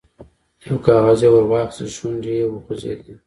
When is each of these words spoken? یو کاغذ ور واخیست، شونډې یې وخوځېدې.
یو 0.65 0.77
کاغذ 0.85 1.19
ور 1.33 1.45
واخیست، 1.51 1.93
شونډې 1.97 2.33
یې 2.39 2.45
وخوځېدې. 2.49 3.13